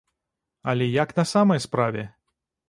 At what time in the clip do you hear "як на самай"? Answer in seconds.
1.03-1.63